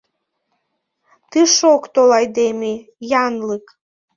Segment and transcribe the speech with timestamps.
[1.31, 2.73] Тыш ок тол айдеме,
[3.25, 3.65] янлык.